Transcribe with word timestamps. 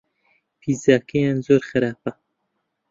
پیتزاکەیان 0.59 1.37
زۆر 1.45 1.61
خراپە. 1.69 2.11